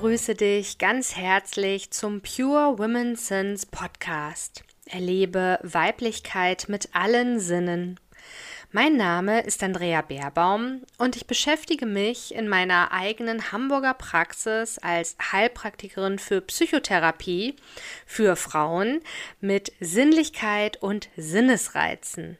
[0.00, 4.62] begrüße dich ganz herzlich zum Pure Women Sins Podcast.
[4.86, 7.98] Erlebe Weiblichkeit mit allen Sinnen.
[8.70, 15.16] Mein Name ist Andrea Beerbaum und ich beschäftige mich in meiner eigenen Hamburger Praxis als
[15.32, 17.56] Heilpraktikerin für Psychotherapie
[18.06, 19.00] für Frauen
[19.40, 22.38] mit Sinnlichkeit und Sinnesreizen.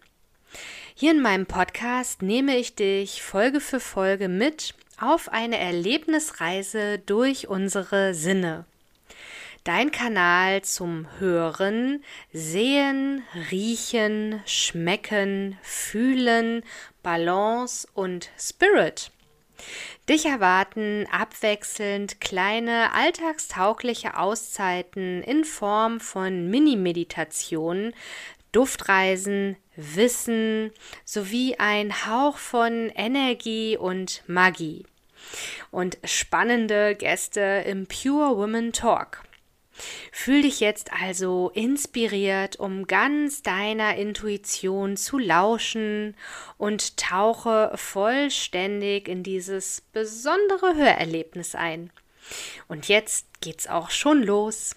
[0.94, 7.48] Hier in meinem Podcast nehme ich dich Folge für Folge mit auf eine Erlebnisreise durch
[7.48, 8.64] unsere Sinne.
[9.64, 16.62] Dein Kanal zum Hören, Sehen, Riechen, Schmecken, Fühlen,
[17.02, 19.10] Balance und Spirit.
[20.08, 27.92] Dich erwarten abwechselnd kleine alltagstaugliche Auszeiten in Form von Mini-Meditationen,
[28.58, 30.72] Duftreisen, Wissen
[31.04, 34.84] sowie ein Hauch von Energie und Magie.
[35.70, 39.22] Und spannende Gäste im Pure Women Talk.
[40.10, 46.16] Fühl dich jetzt also inspiriert, um ganz deiner Intuition zu lauschen
[46.56, 51.90] und tauche vollständig in dieses besondere Hörerlebnis ein.
[52.66, 54.74] Und jetzt geht's auch schon los.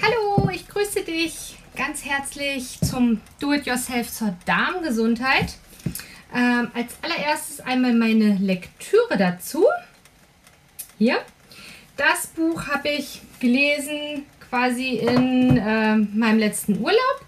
[0.00, 5.56] Hallo, ich grüße dich ganz herzlich zum Do-It-Yourself zur Darmgesundheit.
[6.34, 9.64] Ähm, als allererstes einmal meine Lektüre dazu.
[10.98, 11.18] Hier.
[11.96, 17.24] Das Buch habe ich gelesen quasi in äh, meinem letzten Urlaub.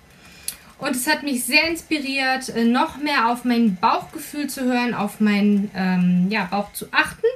[0.78, 5.20] Und es hat mich sehr inspiriert, äh, noch mehr auf mein Bauchgefühl zu hören, auf
[5.20, 7.26] meinen ähm, ja, Bauch zu achten.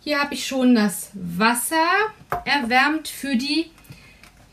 [0.00, 1.86] Hier habe ich schon das Wasser
[2.44, 3.70] erwärmt für die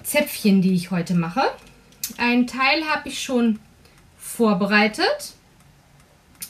[0.03, 1.41] Zäpfchen, die ich heute mache.
[2.19, 3.59] Ein Teil habe ich schon
[4.17, 5.35] vorbereitet.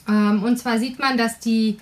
[0.08, 1.78] Ähm, und zwar sieht man, dass die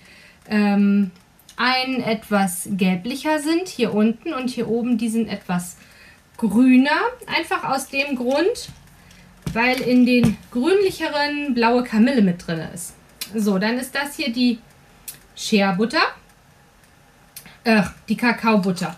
[0.49, 1.11] ähm,
[1.57, 5.79] einen etwas gelblicher sind hier unten und hier oben die sind etwas
[6.37, 6.99] grüner.
[7.27, 8.69] Einfach aus dem Grund,
[9.55, 12.93] weil in den grünlicheren blaue Kamille mit drin ist.
[13.35, 14.59] So, dann ist das hier die
[15.35, 16.03] Shea-Butter.
[17.65, 18.97] Äh, die Kakaobutter.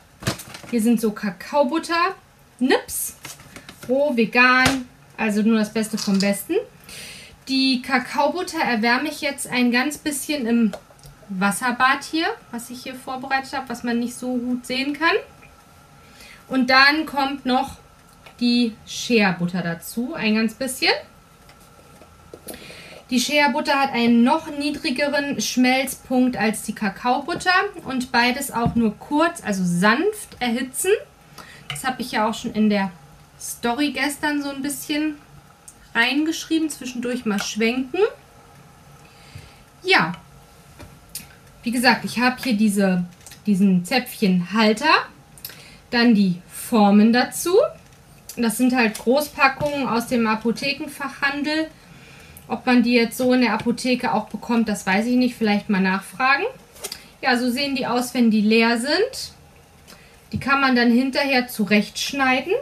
[0.71, 3.19] Hier sind so Kakaobutter-Nips
[3.91, 6.55] roh, vegan, also nur das Beste vom Besten.
[7.49, 10.73] Die Kakaobutter erwärme ich jetzt ein ganz bisschen im
[11.28, 15.17] Wasserbad hier, was ich hier vorbereitet habe, was man nicht so gut sehen kann.
[16.49, 17.79] Und dann kommt noch
[18.41, 20.93] die Shea-Butter dazu, ein ganz bisschen.
[23.11, 27.50] Die Shea-Butter hat einen noch niedrigeren Schmelzpunkt als die Kakaobutter
[27.84, 30.93] und beides auch nur kurz, also sanft erhitzen.
[31.69, 32.93] Das habe ich ja auch schon in der
[33.41, 35.17] Story gestern so ein bisschen
[35.95, 38.01] reingeschrieben, zwischendurch mal schwenken.
[39.83, 40.12] Ja,
[41.62, 43.05] wie gesagt, ich habe hier diese,
[43.47, 45.06] diesen Zäpfchenhalter,
[45.91, 47.56] dann die Formen dazu.
[48.37, 51.69] Das sind halt Großpackungen aus dem Apothekenfachhandel.
[52.47, 55.34] Ob man die jetzt so in der Apotheke auch bekommt, das weiß ich nicht.
[55.34, 56.45] Vielleicht mal nachfragen.
[57.23, 59.33] Ja, so sehen die aus, wenn die leer sind.
[60.33, 62.53] Die kann man dann hinterher zurechtschneiden.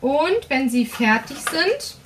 [0.00, 1.96] Und wenn sie fertig sind,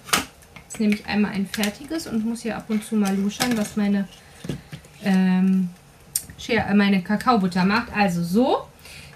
[0.64, 3.76] jetzt nehme ich einmal ein fertiges und muss hier ab und zu mal luschern, was
[3.76, 4.08] meine,
[5.04, 5.70] ähm,
[6.48, 7.88] äh, meine Kakaobutter macht.
[7.94, 8.66] Also so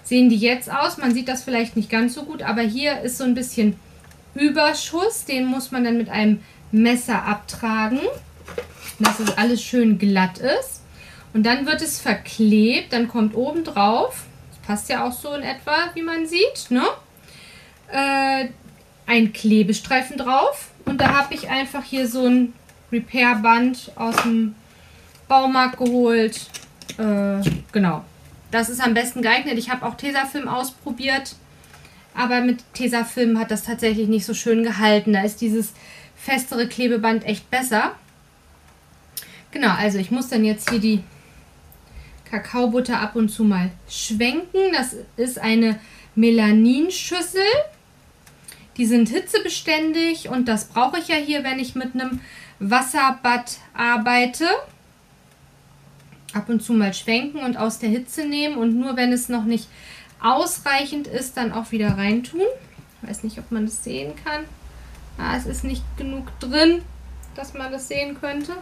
[0.03, 0.97] sehen die jetzt aus.
[0.97, 3.77] Man sieht das vielleicht nicht ganz so gut, aber hier ist so ein bisschen
[4.33, 5.25] Überschuss.
[5.25, 6.41] Den muss man dann mit einem
[6.71, 7.99] Messer abtragen,
[8.99, 10.81] dass es alles schön glatt ist.
[11.33, 15.43] Und dann wird es verklebt, dann kommt oben drauf, das passt ja auch so in
[15.43, 16.83] etwa, wie man sieht, ne?
[17.91, 18.49] Äh,
[19.09, 20.69] ein Klebestreifen drauf.
[20.85, 22.53] Und da habe ich einfach hier so ein
[22.91, 24.55] Repair-Band aus dem
[25.27, 26.47] Baumarkt geholt.
[26.97, 27.41] Äh,
[27.71, 28.05] genau.
[28.51, 29.57] Das ist am besten geeignet.
[29.57, 31.35] Ich habe auch Tesafilm ausprobiert.
[32.15, 35.13] Aber mit Tesafilm hat das tatsächlich nicht so schön gehalten.
[35.13, 35.73] Da ist dieses
[36.15, 37.95] festere Klebeband echt besser.
[39.51, 41.03] Genau, also ich muss dann jetzt hier die
[42.29, 44.71] Kakaobutter ab und zu mal schwenken.
[44.73, 45.79] Das ist eine
[46.15, 47.41] Melaninschüssel.
[48.79, 52.21] Die sind hitzebeständig und das brauche ich ja hier, wenn ich mit einem
[52.59, 54.47] Wasserbad arbeite.
[56.33, 59.43] Ab und zu mal schwenken und aus der Hitze nehmen und nur wenn es noch
[59.43, 59.67] nicht
[60.21, 62.39] ausreichend ist, dann auch wieder reintun.
[63.01, 64.45] Ich weiß nicht, ob man das sehen kann.
[65.17, 66.81] Ah, es ist nicht genug drin,
[67.35, 68.55] dass man das sehen könnte.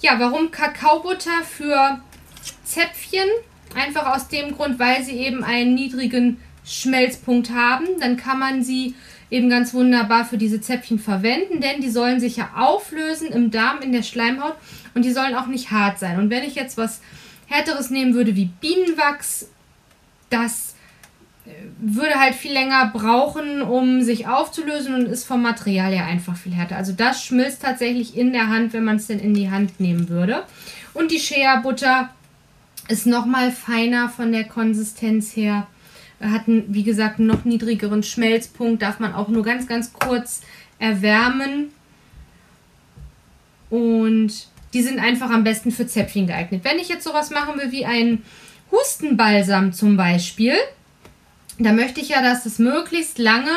[0.00, 1.98] Ja, warum Kakaobutter für
[2.64, 3.28] Zäpfchen?
[3.74, 7.86] Einfach aus dem Grund, weil sie eben einen niedrigen Schmelzpunkt haben.
[8.00, 8.94] Dann kann man sie
[9.32, 13.80] eben ganz wunderbar für diese Zäpfchen verwenden, denn die sollen sich ja auflösen im Darm,
[13.80, 14.56] in der Schleimhaut
[14.94, 16.18] und die sollen auch nicht hart sein.
[16.18, 17.00] Und wenn ich jetzt was
[17.46, 19.48] härteres nehmen würde wie Bienenwachs,
[20.28, 20.74] das
[21.46, 26.36] äh, würde halt viel länger brauchen, um sich aufzulösen und ist vom Material ja einfach
[26.36, 26.76] viel härter.
[26.76, 30.10] Also das schmilzt tatsächlich in der Hand, wenn man es denn in die Hand nehmen
[30.10, 30.42] würde.
[30.92, 32.10] Und die Shea-Butter
[32.88, 35.66] ist nochmal feiner von der Konsistenz her.
[36.20, 38.82] Hat, wie gesagt, einen noch niedrigeren Schmelzpunkt.
[38.82, 40.42] Darf man auch nur ganz, ganz kurz
[40.78, 41.70] erwärmen.
[43.70, 46.64] Und die sind einfach am besten für Zäpfchen geeignet.
[46.64, 48.22] Wenn ich jetzt sowas machen will wie ein
[48.70, 50.54] Hustenbalsam zum Beispiel,
[51.58, 53.50] da möchte ich ja, dass es möglichst lange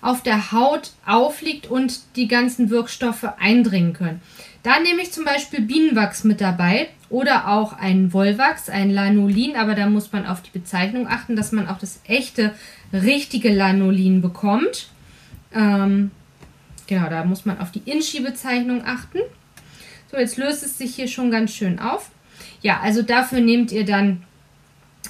[0.00, 4.20] auf der Haut aufliegt und die ganzen Wirkstoffe eindringen können.
[4.62, 9.76] Da nehme ich zum Beispiel Bienenwachs mit dabei oder auch ein Wollwachs, ein Lanolin, aber
[9.76, 12.52] da muss man auf die Bezeichnung achten, dass man auch das echte,
[12.92, 14.88] richtige Lanolin bekommt.
[15.54, 16.10] Ähm,
[16.88, 19.20] genau, da muss man auf die Inschi-Bezeichnung achten.
[20.10, 22.10] So, jetzt löst es sich hier schon ganz schön auf.
[22.62, 24.24] Ja, also dafür nehmt ihr dann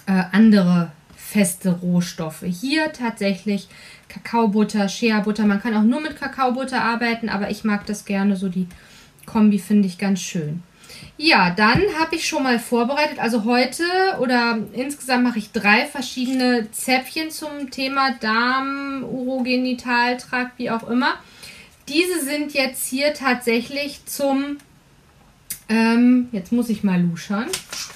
[0.05, 2.45] äh, andere feste Rohstoffe.
[2.45, 3.69] Hier tatsächlich
[4.09, 5.47] Kakaobutter, Shea-Butter.
[5.47, 8.37] Man kann auch nur mit Kakaobutter arbeiten, aber ich mag das gerne.
[8.37, 8.69] So die
[9.25, 10.63] Kombi finde ich ganz schön.
[11.17, 13.21] Ja, dann habe ich schon mal vorbereitet.
[13.21, 13.85] Also heute
[14.19, 21.15] oder insgesamt mache ich drei verschiedene Zäpfchen zum Thema Darm, Urogenitaltrakt, wie auch immer.
[21.89, 24.59] Diese sind jetzt hier tatsächlich zum,
[25.69, 27.47] ähm, jetzt muss ich mal luschern.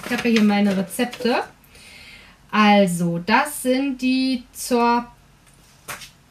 [0.06, 1.42] Ich habe ja hier meine Rezepte.
[2.50, 5.06] Also, das sind die zur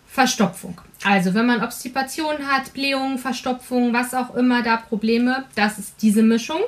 [0.07, 0.79] Verstopfung.
[1.03, 6.23] Also, wenn man Obstipation hat, Blähungen, Verstopfung, was auch immer da Probleme, das ist diese
[6.23, 6.61] Mischung.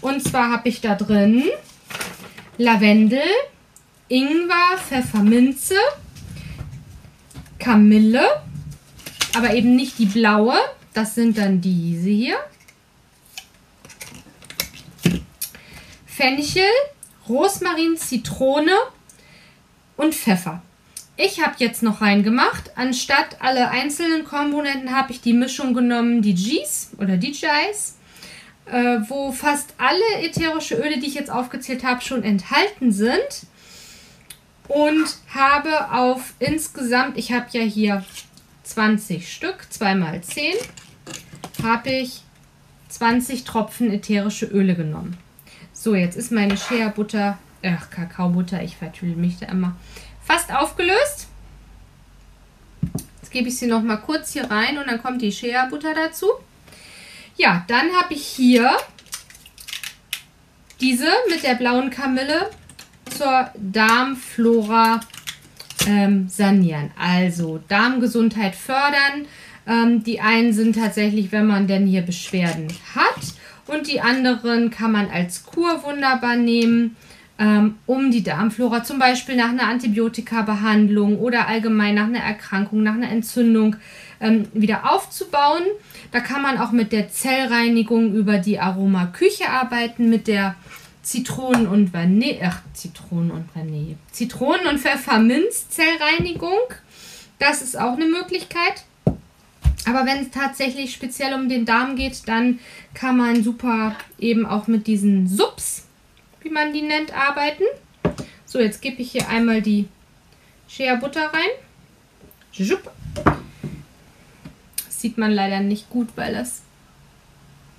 [0.00, 1.44] Und zwar habe ich da drin
[2.58, 3.20] Lavendel,
[4.08, 5.76] Ingwer, Pfefferminze,
[7.58, 8.24] Kamille,
[9.36, 10.56] aber eben nicht die blaue.
[10.94, 12.38] Das sind dann diese hier.
[16.06, 16.62] Fenchel,
[17.28, 18.72] Rosmarin, Zitrone
[19.98, 20.62] und Pfeffer.
[21.18, 22.72] Ich habe jetzt noch reingemacht.
[22.76, 27.96] Anstatt alle einzelnen Komponenten habe ich die Mischung genommen, die Gs oder DJs,
[28.66, 33.46] äh, wo fast alle ätherische Öle, die ich jetzt aufgezählt habe, schon enthalten sind.
[34.68, 38.04] Und habe auf insgesamt, ich habe ja hier
[38.64, 40.52] 20 Stück, 2 mal 10,
[41.62, 42.22] habe ich
[42.88, 45.16] 20 Tropfen ätherische Öle genommen.
[45.72, 49.76] So, jetzt ist meine Shea-Butter, ach, Kakaobutter, ich vertülle mich da immer,
[50.26, 51.28] fast aufgelöst.
[53.22, 56.26] Jetzt gebe ich sie noch mal kurz hier rein und dann kommt die Shea-Butter dazu.
[57.36, 58.70] Ja, dann habe ich hier
[60.80, 62.50] diese mit der blauen Kamille
[63.16, 65.00] zur Darmflora
[65.86, 66.90] ähm, sanieren.
[66.98, 69.26] Also Darmgesundheit fördern.
[69.66, 73.34] Ähm, die einen sind tatsächlich, wenn man denn hier Beschwerden hat.
[73.66, 76.96] Und die anderen kann man als Kur wunderbar nehmen,
[77.38, 83.10] um die Darmflora zum Beispiel nach einer Antibiotika-Behandlung oder allgemein nach einer Erkrankung, nach einer
[83.10, 83.76] Entzündung
[84.20, 85.62] ähm, wieder aufzubauen.
[86.12, 90.54] Da kann man auch mit der Zellreinigung über die Aromaküche arbeiten, mit der
[91.02, 96.58] Zitronen- und Vanille, ach, Zitronen und Vanille, Zitronen- und Pfefferminz-Zellreinigung.
[97.38, 98.84] Das ist auch eine Möglichkeit.
[99.86, 102.58] Aber wenn es tatsächlich speziell um den Darm geht, dann
[102.92, 105.85] kann man super eben auch mit diesen Subs,
[106.46, 107.64] wie man die nennt, arbeiten.
[108.44, 109.88] So, jetzt gebe ich hier einmal die
[110.68, 111.50] Shea Butter rein.
[114.86, 116.62] Das sieht man leider nicht gut, weil das...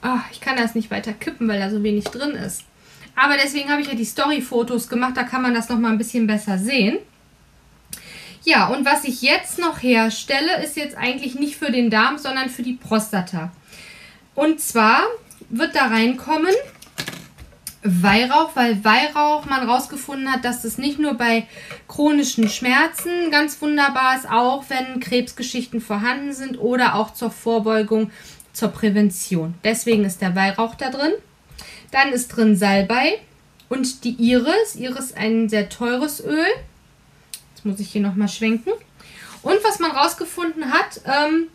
[0.02, 2.64] Ach, ich kann das nicht weiter kippen, weil da so wenig drin ist.
[3.16, 6.28] Aber deswegen habe ich ja die Story-Fotos gemacht, da kann man das nochmal ein bisschen
[6.28, 7.00] besser sehen.
[8.44, 12.50] Ja, und was ich jetzt noch herstelle, ist jetzt eigentlich nicht für den Darm, sondern
[12.50, 13.52] für die Prostata.
[14.36, 15.02] Und zwar
[15.50, 16.54] wird da reinkommen
[17.84, 21.48] Weihrauch, weil Weihrauch man rausgefunden hat, dass es nicht nur bei
[21.88, 28.12] chronischen Schmerzen ganz wunderbar ist, auch wenn Krebsgeschichten vorhanden sind oder auch zur Vorbeugung,
[28.54, 29.54] zur Prävention.
[29.64, 31.14] Deswegen ist der Weihrauch da drin.
[31.92, 33.20] Dann ist drin Salbei
[33.70, 34.76] und die Iris.
[34.76, 36.46] Iris ein sehr teures Öl
[37.68, 38.72] muss ich hier nochmal schwenken.
[39.44, 41.48] Und was man rausgefunden hat, ähm,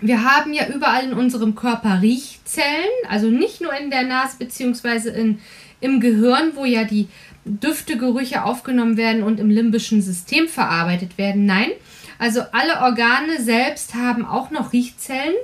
[0.00, 2.66] wir haben ja überall in unserem Körper Riechzellen,
[3.08, 5.36] also nicht nur in der Nase bzw.
[5.80, 7.08] im Gehirn, wo ja die
[7.44, 11.46] Düfte, Gerüche aufgenommen werden und im limbischen System verarbeitet werden.
[11.46, 11.70] Nein,
[12.18, 15.34] also alle Organe selbst haben auch noch Riechzellen,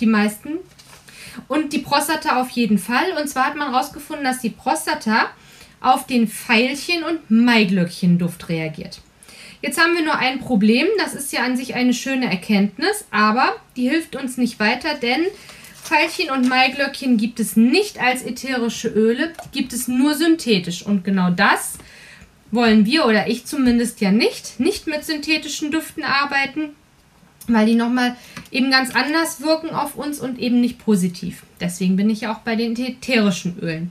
[0.00, 0.58] die meisten.
[1.48, 3.12] Und die Prostata auf jeden Fall.
[3.20, 5.26] Und zwar hat man herausgefunden, dass die Prostata
[5.80, 9.00] auf den Veilchen- und Maiglöckchenduft reagiert.
[9.64, 10.86] Jetzt haben wir nur ein Problem.
[10.98, 15.22] Das ist ja an sich eine schöne Erkenntnis, aber die hilft uns nicht weiter, denn
[15.82, 20.84] Veilchen und Maiglöckchen gibt es nicht als ätherische Öle, gibt es nur synthetisch.
[20.84, 21.78] Und genau das
[22.50, 26.76] wollen wir oder ich zumindest ja nicht, nicht mit synthetischen Düften arbeiten,
[27.48, 28.16] weil die nochmal
[28.50, 31.42] eben ganz anders wirken auf uns und eben nicht positiv.
[31.58, 33.90] Deswegen bin ich ja auch bei den ätherischen Ölen.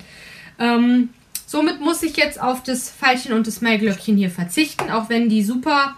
[0.60, 1.10] Ähm,
[1.54, 5.44] somit muss ich jetzt auf das Veilchen und das Maiglöckchen hier verzichten, auch wenn die
[5.44, 5.96] super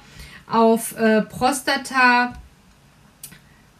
[0.51, 2.33] auf äh, Prostata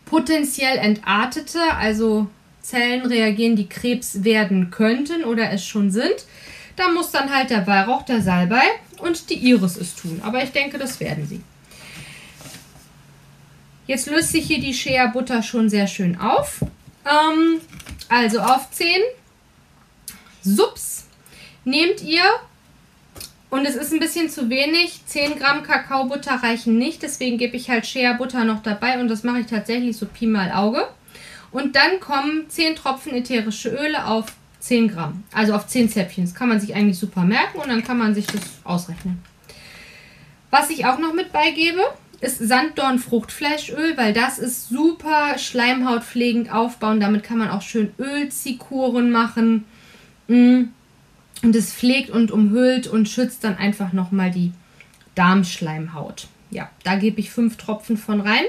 [0.05, 2.27] potenziell entartete, also
[2.61, 6.25] Zellen reagieren, die Krebs werden könnten oder es schon sind.
[6.77, 8.63] Da muss dann halt der Weihrauch, der Salbei
[8.99, 10.21] und die Iris es tun.
[10.23, 11.41] Aber ich denke, das werden sie.
[13.85, 16.61] Jetzt löst sich hier die Shea Butter schon sehr schön auf.
[17.05, 17.59] Ähm,
[18.07, 18.87] also auf 10
[20.41, 21.05] Subs
[21.65, 22.23] nehmt ihr,
[23.49, 27.69] und es ist ein bisschen zu wenig, 10 Gramm Kakaobutter reichen nicht, deswegen gebe ich
[27.69, 30.87] halt Shea Butter noch dabei und das mache ich tatsächlich so Pi mal Auge.
[31.51, 34.25] Und dann kommen 10 Tropfen ätherische Öle auf
[34.59, 36.25] 10 Gramm, also auf 10 Zäpfchen.
[36.25, 39.23] Das kann man sich eigentlich super merken und dann kann man sich das ausrechnen.
[40.51, 41.81] Was ich auch noch mit beigebe,
[42.19, 46.99] ist Sanddorn-Fruchtfleischöl, weil das ist super schleimhautpflegend aufbauen.
[46.99, 49.65] Damit kann man auch schön Ölzikuren machen.
[50.27, 50.63] Mm.
[51.45, 54.51] Und es pflegt und umhüllt und schützt dann einfach nochmal die
[55.13, 56.27] Darmschleimhaut.
[56.49, 58.45] Ja, da gebe ich fünf Tropfen von rein.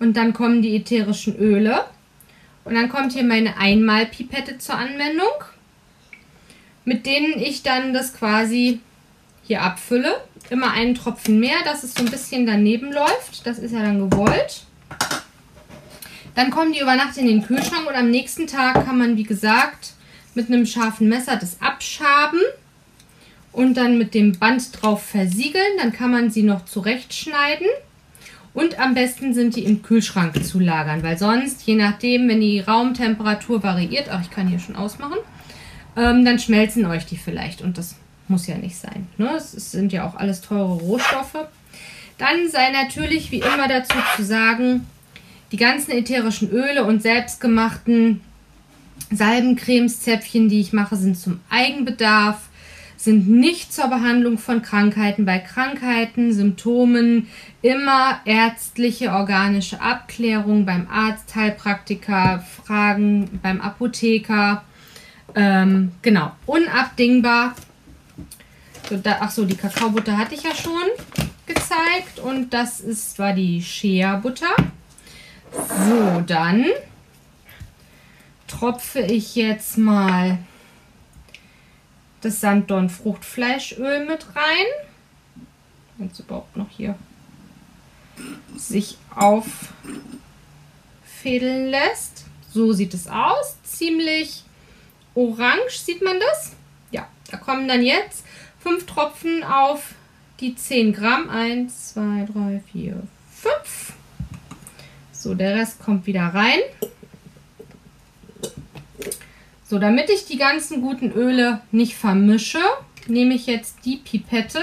[0.00, 1.84] Und dann kommen die ätherischen Öle.
[2.64, 5.30] Und dann kommt hier meine Einmalpipette zur Anwendung,
[6.84, 8.80] mit denen ich dann das quasi
[9.44, 10.20] hier abfülle.
[10.50, 13.46] Immer einen Tropfen mehr, dass es so ein bisschen daneben läuft.
[13.46, 14.64] Das ist ja dann gewollt.
[16.34, 19.22] Dann kommen die über Nacht in den Kühlschrank und am nächsten Tag kann man, wie
[19.22, 19.92] gesagt,
[20.34, 22.40] mit einem scharfen Messer das abschaben
[23.52, 25.78] und dann mit dem Band drauf versiegeln.
[25.78, 27.66] Dann kann man sie noch zurechtschneiden.
[28.52, 32.60] Und am besten sind die im Kühlschrank zu lagern, weil sonst, je nachdem, wenn die
[32.60, 35.18] Raumtemperatur variiert, ach, ich kann hier schon ausmachen,
[35.96, 37.62] ähm, dann schmelzen euch die vielleicht.
[37.62, 37.96] Und das
[38.26, 39.06] muss ja nicht sein.
[39.18, 39.30] Ne?
[39.36, 41.46] Es sind ja auch alles teure Rohstoffe.
[42.18, 44.86] Dann sei natürlich wie immer dazu zu sagen,
[45.52, 48.20] die ganzen ätherischen Öle und selbstgemachten
[49.10, 52.48] Salbencremes, Zäpfchen, die ich mache, sind zum Eigenbedarf,
[52.96, 55.24] sind nicht zur Behandlung von Krankheiten.
[55.24, 57.28] Bei Krankheiten, Symptomen
[57.62, 64.64] immer ärztliche, organische Abklärung beim Arzt, Heilpraktiker, Fragen beim Apotheker.
[65.34, 67.54] Ähm, genau, unabdingbar.
[68.88, 70.72] So, da, ach so, die Kakaobutter hatte ich ja schon
[71.46, 74.54] gezeigt und das ist war die Shea Butter.
[75.52, 76.66] So, dann
[78.50, 80.38] tropfe ich jetzt mal
[82.20, 84.66] das Sanddorn Fruchtfleischöl mit rein.
[85.96, 86.96] Wenn es überhaupt noch hier
[88.56, 89.70] sich auffädeln
[91.68, 92.26] lässt.
[92.52, 93.56] So sieht es aus.
[93.62, 94.42] Ziemlich
[95.14, 96.52] orange, sieht man das?
[96.90, 98.24] Ja, da kommen dann jetzt
[98.60, 99.94] 5 Tropfen auf
[100.40, 101.30] die 10 Gramm.
[101.30, 103.92] 1, 2, 3, 4, 5.
[105.12, 106.60] So, der Rest kommt wieder rein.
[109.64, 112.58] So, damit ich die ganzen guten Öle nicht vermische,
[113.06, 114.62] nehme ich jetzt die Pipette,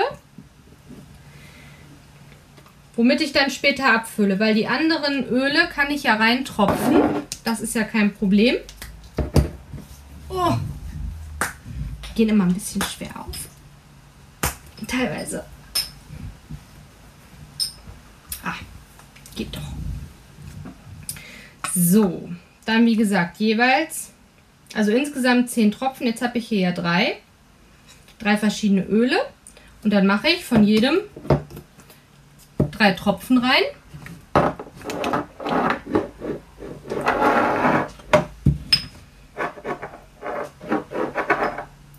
[2.96, 7.02] womit ich dann später abfülle, weil die anderen Öle kann ich ja reintropfen.
[7.44, 8.58] Das ist ja kein Problem.
[10.28, 10.56] Oh,
[12.16, 13.38] gehen immer ein bisschen schwer auf.
[14.88, 15.46] Teilweise.
[18.44, 18.56] Ah,
[19.36, 19.62] geht doch.
[21.74, 22.30] So,
[22.66, 24.12] dann wie gesagt jeweils
[24.74, 26.08] also insgesamt 10 Tropfen.
[26.08, 27.18] Jetzt habe ich hier ja drei.
[28.20, 29.18] Drei verschiedene Öle.
[29.84, 30.98] Und dann mache ich von jedem
[32.72, 33.64] drei Tropfen rein.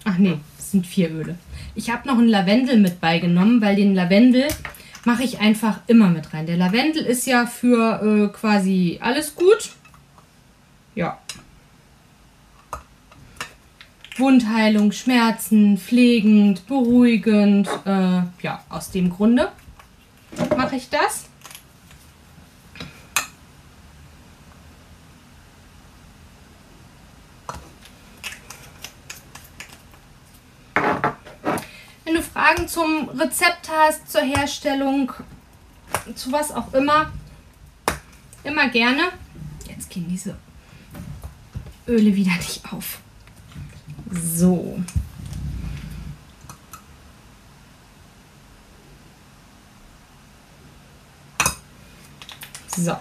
[0.04, 1.36] Ach nee, es sind vier Öle.
[1.74, 4.48] Ich habe noch einen Lavendel mit beigenommen, weil den Lavendel
[5.04, 6.46] mache ich einfach immer mit rein.
[6.46, 9.70] Der Lavendel ist ja für äh, quasi alles gut.
[10.94, 11.18] Ja,
[14.18, 17.68] Wundheilung, Schmerzen, pflegend, beruhigend.
[17.84, 19.52] Äh, ja, aus dem Grunde
[20.56, 21.26] mache ich das.
[32.04, 35.12] Wenn du Fragen zum Rezept hast, zur Herstellung,
[36.14, 37.12] zu was auch immer,
[38.42, 39.02] immer gerne.
[39.68, 40.36] Jetzt gehen diese
[41.86, 43.00] Öle wieder nicht auf.
[44.10, 44.78] So.
[52.76, 52.96] So.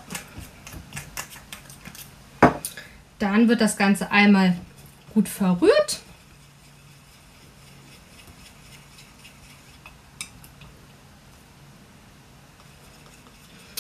[3.19, 4.57] Dann wird das Ganze einmal
[5.13, 6.01] gut verrührt.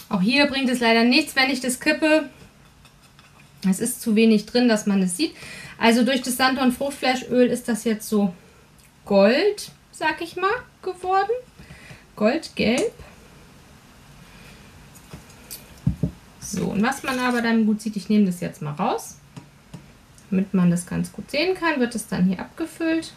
[0.09, 2.29] Auch hier bringt es leider nichts, wenn ich das kippe.
[3.69, 5.35] Es ist zu wenig drin, dass man es sieht.
[5.77, 8.33] Also durch das Sanddorn Fruchtfleischöl ist das jetzt so
[9.05, 10.49] gold, sag ich mal,
[10.81, 11.31] geworden.
[12.15, 12.91] Goldgelb.
[16.39, 19.17] So, und was man aber dann gut sieht, ich nehme das jetzt mal raus,
[20.29, 23.13] damit man das ganz gut sehen kann, wird es dann hier abgefüllt.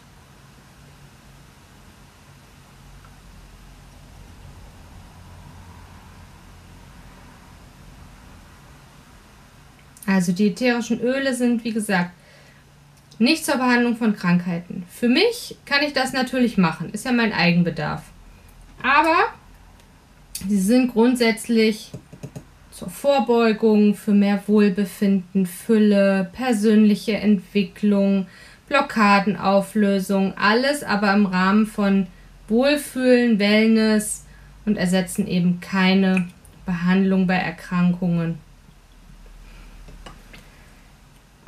[10.11, 12.11] Also die ätherischen Öle sind, wie gesagt,
[13.17, 14.83] nicht zur Behandlung von Krankheiten.
[14.89, 18.03] Für mich kann ich das natürlich machen, ist ja mein Eigenbedarf.
[18.83, 19.15] Aber
[20.47, 21.91] sie sind grundsätzlich
[22.71, 28.27] zur Vorbeugung, für mehr Wohlbefinden, Fülle, persönliche Entwicklung,
[28.67, 32.07] Blockadenauflösung, alles aber im Rahmen von
[32.49, 34.25] Wohlfühlen, Wellness
[34.65, 36.27] und ersetzen eben keine
[36.65, 38.39] Behandlung bei Erkrankungen.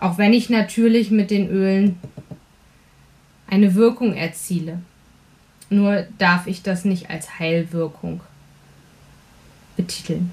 [0.03, 1.97] Auch wenn ich natürlich mit den Ölen
[3.47, 4.81] eine Wirkung erziele.
[5.69, 8.19] Nur darf ich das nicht als Heilwirkung
[9.77, 10.31] betiteln.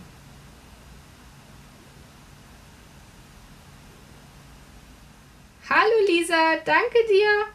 [5.69, 7.47] Hallo Lisa, danke dir.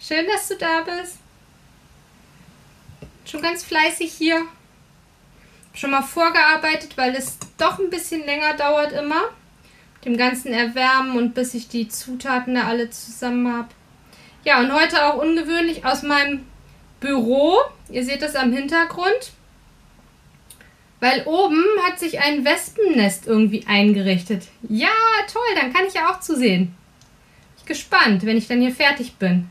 [0.00, 1.18] Schön, dass du da bist.
[3.24, 4.44] Schon ganz fleißig hier.
[5.72, 9.30] Schon mal vorgearbeitet, weil es doch ein bisschen länger dauert immer
[10.08, 13.68] dem ganzen Erwärmen und bis ich die Zutaten da alle zusammen habe.
[14.44, 16.46] Ja, und heute auch ungewöhnlich aus meinem
[17.00, 17.58] Büro.
[17.90, 19.32] Ihr seht das am Hintergrund.
[21.00, 24.44] Weil oben hat sich ein Wespennest irgendwie eingerichtet.
[24.68, 24.88] Ja,
[25.32, 26.74] toll, dann kann ich ja auch zusehen.
[27.56, 29.48] Ich bin gespannt, wenn ich dann hier fertig bin.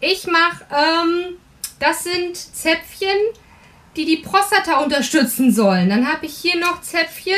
[0.00, 1.36] Ich mache, ähm,
[1.78, 3.18] das sind Zäpfchen,
[3.96, 5.90] die die Prostata unterstützen sollen.
[5.90, 7.34] Dann habe ich hier noch Zäpfchen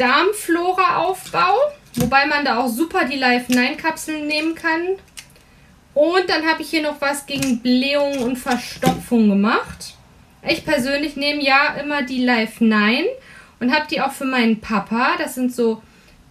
[0.00, 1.56] Darmflora-Aufbau,
[1.96, 4.96] wobei man da auch super die Life-9-Kapseln nehmen kann.
[5.92, 9.94] Und dann habe ich hier noch was gegen Blähung und Verstopfung gemacht.
[10.48, 13.04] Ich persönlich nehme ja immer die Life 9
[13.60, 15.16] und habe die auch für meinen Papa.
[15.18, 15.82] Das sind so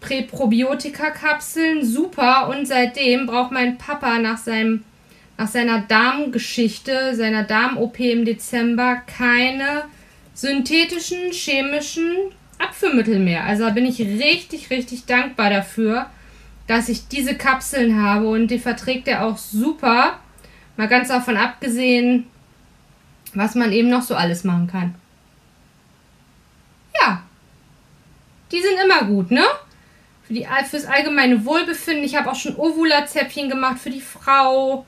[0.01, 1.85] Präprobiotika-Kapseln.
[1.85, 2.49] Super.
[2.49, 4.83] Und seitdem braucht mein Papa nach, seinem,
[5.37, 9.83] nach seiner Darmgeschichte, seiner Darm-OP im Dezember, keine
[10.33, 13.45] synthetischen, chemischen Abführmittel mehr.
[13.45, 16.09] Also da bin ich richtig, richtig dankbar dafür,
[16.67, 20.19] dass ich diese Kapseln habe und die verträgt er auch super.
[20.77, 22.27] Mal ganz davon abgesehen,
[23.33, 24.95] was man eben noch so alles machen kann.
[27.01, 27.23] Ja,
[28.51, 29.43] die sind immer gut, ne?
[30.23, 32.03] Für die, fürs allgemeine Wohlbefinden.
[32.03, 34.85] Ich habe auch schon Ovula-Zäpfchen gemacht für die Frau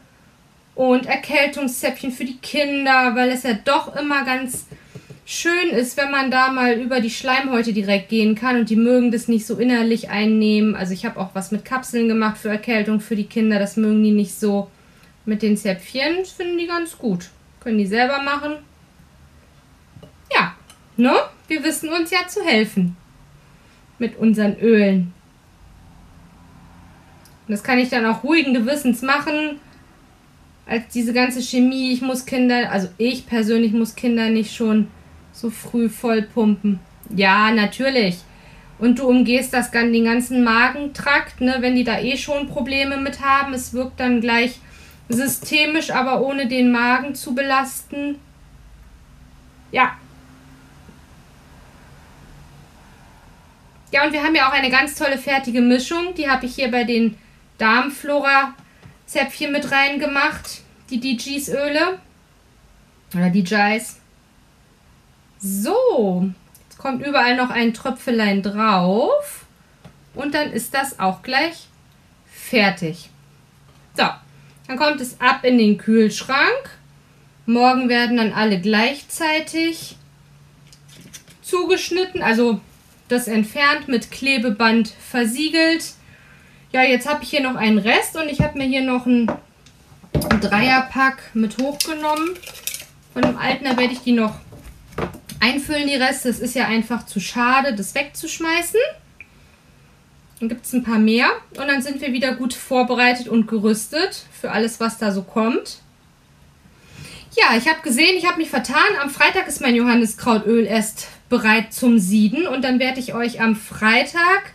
[0.76, 4.68] und Erkältungszäpfchen für die Kinder, weil es ja doch immer ganz
[5.26, 9.12] schön ist, wenn man da mal über die Schleimhäute direkt gehen kann und die mögen
[9.12, 10.76] das nicht so innerlich einnehmen.
[10.76, 14.04] Also ich habe auch was mit Kapseln gemacht für Erkältung für die Kinder, das mögen
[14.04, 14.70] die nicht so.
[15.26, 17.30] Mit den Zäpfchen finden die ganz gut.
[17.60, 18.54] Können die selber machen.
[20.34, 20.56] Ja,
[20.98, 21.14] ne?
[21.48, 22.98] Wir wissen uns ja zu helfen.
[24.00, 25.14] Mit unseren Ölen.
[27.48, 29.60] Das kann ich dann auch ruhigen Gewissens machen.
[30.66, 34.88] Als diese ganze Chemie, ich muss Kinder, also ich persönlich muss Kinder nicht schon
[35.34, 36.80] so früh vollpumpen.
[37.16, 38.18] Ja, natürlich.
[38.80, 42.98] Und du umgehst das dann den ganzen Magentrakt, ne, wenn die da eh schon Probleme
[42.98, 43.54] mit haben.
[43.54, 44.60] Es wirkt dann gleich
[45.08, 48.16] systemisch, aber ohne den Magen zu belasten.
[49.72, 49.98] Ja.
[53.92, 56.16] Ja, und wir haben ja auch eine ganz tolle fertige Mischung.
[56.16, 57.18] Die habe ich hier bei den
[57.58, 60.62] Darmflora-Zäpfchen mit reingemacht.
[60.90, 62.00] Die DGs-Öle.
[63.14, 64.01] Oder DJs.
[65.44, 66.30] So,
[66.64, 69.46] jetzt kommt überall noch ein Tröpfelein drauf.
[70.14, 71.68] Und dann ist das auch gleich
[72.32, 73.10] fertig.
[73.98, 74.04] So,
[74.68, 76.70] dann kommt es ab in den Kühlschrank.
[77.48, 79.96] Morgen werden dann alle gleichzeitig
[81.42, 82.62] zugeschnitten, also
[83.08, 85.94] das entfernt mit Klebeband versiegelt.
[86.72, 89.30] Ja, jetzt habe ich hier noch einen Rest und ich habe mir hier noch ein
[90.40, 92.38] Dreierpack mit hochgenommen.
[93.12, 94.36] Von dem alten, da werde ich die noch
[95.40, 96.30] einfüllen die Reste.
[96.30, 98.80] Es ist ja einfach zu schade, das wegzuschmeißen.
[100.40, 104.26] Dann gibt es ein paar mehr und dann sind wir wieder gut vorbereitet und gerüstet
[104.40, 105.80] für alles, was da so kommt.
[107.38, 108.98] Ja, ich habe gesehen, ich habe mich vertan.
[109.02, 113.56] Am Freitag ist mein Johanniskrautöl erst bereit zum Sieden und dann werde ich euch am
[113.56, 114.52] Freitag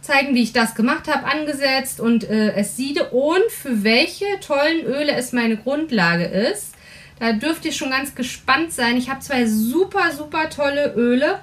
[0.00, 4.84] zeigen, wie ich das gemacht habe, angesetzt und äh, es siede und für welche tollen
[4.84, 6.75] Öle es meine Grundlage ist.
[7.18, 8.96] Da dürft ihr schon ganz gespannt sein.
[8.96, 11.40] Ich habe zwei super, super tolle Öle,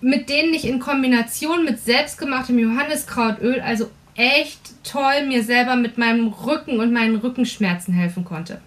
[0.00, 6.28] mit denen ich in Kombination mit selbstgemachtem Johanniskrautöl, also echt toll, mir selber mit meinem
[6.28, 8.60] Rücken und meinen Rückenschmerzen helfen konnte.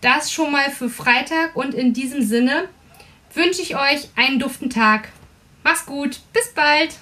[0.00, 2.68] Das schon mal für Freitag und in diesem Sinne
[3.34, 5.08] wünsche ich euch einen duften Tag.
[5.64, 6.96] Mach's gut, bis bald!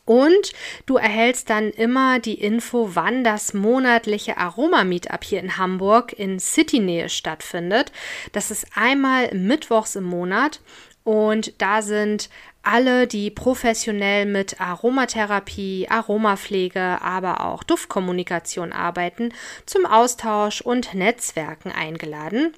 [0.09, 0.55] Und
[0.87, 7.11] du erhältst dann immer die Info, wann das monatliche Aroma-Meetup hier in Hamburg in City-Nähe
[7.11, 7.92] stattfindet.
[8.33, 10.61] Das ist einmal mittwochs im Monat
[11.05, 12.31] und da sind
[12.62, 19.35] alle, die professionell mit Aromatherapie, Aromapflege, aber auch Duftkommunikation arbeiten,
[19.66, 22.55] zum Austausch und Netzwerken eingeladen.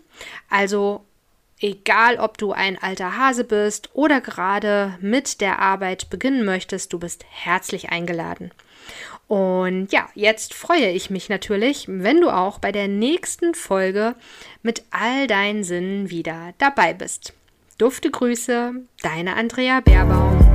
[0.49, 1.05] Also
[1.61, 6.99] Egal, ob du ein alter Hase bist oder gerade mit der Arbeit beginnen möchtest, du
[6.99, 8.51] bist herzlich eingeladen.
[9.29, 14.17] Und ja, jetzt freue ich mich natürlich, wenn du auch bei der nächsten Folge
[14.63, 17.35] mit all deinen Sinnen wieder dabei bist.
[17.79, 20.50] Dufte Grüße, deine Andrea Baerbaum.